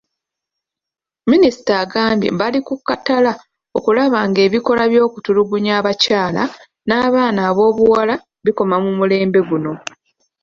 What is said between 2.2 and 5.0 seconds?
bali kukkatala okulaba ng'ebikolwa